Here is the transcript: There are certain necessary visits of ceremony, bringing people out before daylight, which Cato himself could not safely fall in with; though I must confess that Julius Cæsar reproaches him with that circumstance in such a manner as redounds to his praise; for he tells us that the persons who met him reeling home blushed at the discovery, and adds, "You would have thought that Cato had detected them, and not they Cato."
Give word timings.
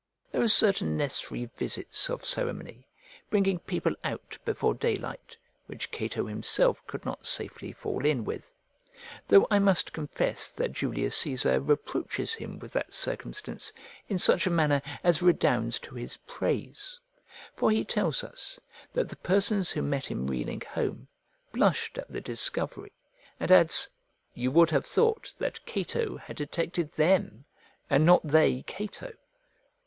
There 0.31 0.41
are 0.41 0.47
certain 0.47 0.97
necessary 0.97 1.47
visits 1.55 2.09
of 2.09 2.25
ceremony, 2.25 2.87
bringing 3.29 3.59
people 3.59 3.93
out 4.03 4.35
before 4.43 4.73
daylight, 4.73 5.37
which 5.67 5.91
Cato 5.91 6.25
himself 6.25 6.83
could 6.87 7.05
not 7.05 7.27
safely 7.27 7.71
fall 7.71 8.03
in 8.03 8.25
with; 8.25 8.51
though 9.27 9.45
I 9.51 9.59
must 9.59 9.93
confess 9.93 10.49
that 10.53 10.71
Julius 10.73 11.15
Cæsar 11.21 11.59
reproaches 11.63 12.33
him 12.33 12.57
with 12.57 12.73
that 12.73 12.95
circumstance 12.95 13.71
in 14.09 14.17
such 14.17 14.47
a 14.47 14.49
manner 14.49 14.81
as 15.03 15.21
redounds 15.21 15.77
to 15.81 15.93
his 15.93 16.17
praise; 16.17 16.99
for 17.53 17.69
he 17.69 17.85
tells 17.85 18.23
us 18.23 18.59
that 18.93 19.07
the 19.07 19.17
persons 19.17 19.69
who 19.69 19.83
met 19.83 20.07
him 20.07 20.25
reeling 20.25 20.61
home 20.67 21.07
blushed 21.51 21.99
at 21.99 22.09
the 22.11 22.21
discovery, 22.21 22.91
and 23.39 23.51
adds, 23.51 23.87
"You 24.33 24.49
would 24.49 24.71
have 24.71 24.87
thought 24.87 25.35
that 25.37 25.63
Cato 25.67 26.17
had 26.17 26.37
detected 26.37 26.91
them, 26.93 27.45
and 27.87 28.03
not 28.03 28.27
they 28.27 28.63
Cato." 28.63 29.13